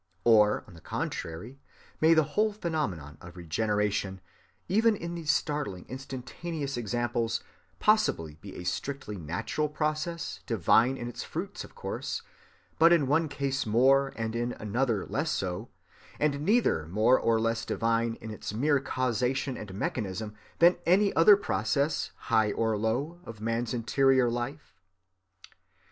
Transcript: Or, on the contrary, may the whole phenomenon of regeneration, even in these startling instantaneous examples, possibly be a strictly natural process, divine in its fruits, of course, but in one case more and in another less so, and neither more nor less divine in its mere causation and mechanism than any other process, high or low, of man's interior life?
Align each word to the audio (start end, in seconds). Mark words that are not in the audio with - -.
Or, 0.23 0.63
on 0.67 0.73
the 0.73 0.81
contrary, 0.81 1.59
may 2.01 2.15
the 2.15 2.23
whole 2.33 2.53
phenomenon 2.53 3.19
of 3.21 3.37
regeneration, 3.37 4.19
even 4.67 4.95
in 4.95 5.13
these 5.13 5.29
startling 5.29 5.85
instantaneous 5.89 6.75
examples, 6.75 7.43
possibly 7.77 8.33
be 8.33 8.55
a 8.55 8.63
strictly 8.63 9.17
natural 9.19 9.69
process, 9.69 10.39
divine 10.47 10.97
in 10.97 11.07
its 11.07 11.21
fruits, 11.23 11.63
of 11.63 11.75
course, 11.75 12.23
but 12.79 12.91
in 12.91 13.05
one 13.05 13.29
case 13.29 13.67
more 13.67 14.11
and 14.15 14.35
in 14.35 14.53
another 14.53 15.05
less 15.05 15.29
so, 15.29 15.69
and 16.19 16.41
neither 16.41 16.87
more 16.87 17.19
nor 17.23 17.39
less 17.39 17.63
divine 17.63 18.15
in 18.21 18.31
its 18.31 18.55
mere 18.55 18.79
causation 18.79 19.55
and 19.55 19.71
mechanism 19.75 20.33
than 20.57 20.77
any 20.83 21.15
other 21.15 21.37
process, 21.37 22.09
high 22.15 22.51
or 22.53 22.75
low, 22.75 23.19
of 23.23 23.39
man's 23.39 23.71
interior 23.71 24.31
life? 24.31 24.73